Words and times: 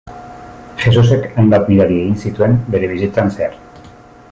Jesusek 0.85 1.27
hainbat 1.35 1.69
mirari 1.73 1.99
egin 2.05 2.17
zituen 2.25 2.57
bere 2.77 2.91
bizitzan 2.95 3.33
zehar. 3.37 3.63